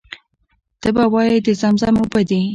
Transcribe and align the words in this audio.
ته 0.81 0.89
به 0.95 1.03
وایې 1.13 1.37
د 1.45 1.47
زمزم 1.61 1.95
اوبه 2.01 2.21
دي. 2.29 2.41